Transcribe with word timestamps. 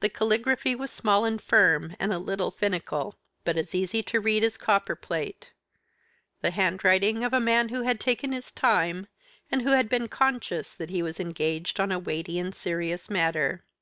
The 0.00 0.08
caligraphy 0.08 0.74
was 0.74 0.90
small 0.90 1.26
and 1.26 1.42
firm, 1.42 1.94
and 2.00 2.10
a 2.10 2.16
little 2.18 2.50
finical, 2.50 3.18
but 3.44 3.58
as 3.58 3.74
easy 3.74 4.02
to 4.04 4.18
read 4.18 4.42
as 4.42 4.56
copperplate: 4.56 5.50
the 6.40 6.52
handwriting 6.52 7.22
of 7.22 7.34
a 7.34 7.38
man 7.38 7.68
who 7.68 7.82
had 7.82 8.00
taken 8.00 8.32
his 8.32 8.50
time, 8.50 9.08
and 9.52 9.60
who 9.60 9.72
had 9.72 9.90
been 9.90 10.08
conscious 10.08 10.72
that 10.72 10.88
he 10.88 11.02
was 11.02 11.20
engaged 11.20 11.80
on 11.80 11.92
a 11.92 11.98
weighty 11.98 12.38
and 12.38 12.54
a 12.54 12.56
serious 12.56 13.10
matter. 13.10 13.62